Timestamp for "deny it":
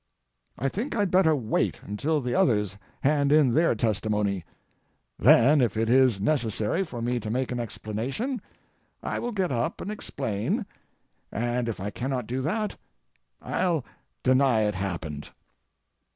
14.23-14.73